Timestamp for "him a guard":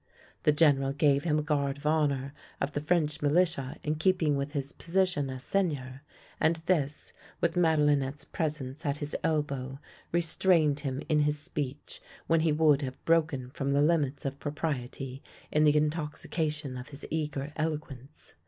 1.25-1.77